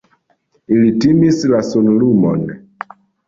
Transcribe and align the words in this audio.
Ili 0.77 0.87
timis 1.03 1.43
la 1.53 1.59
sunlumon. 1.69 2.49